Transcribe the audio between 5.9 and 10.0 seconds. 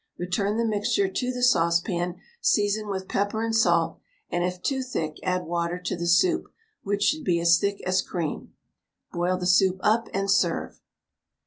the soup, which should be as thick as cream. Boil the soup